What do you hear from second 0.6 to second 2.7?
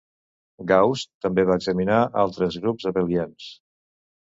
Gauss també va examinar altres